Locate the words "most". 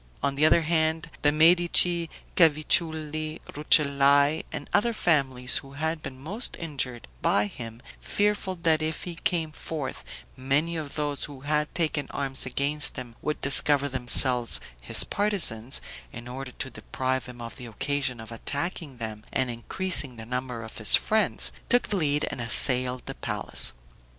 6.19-6.57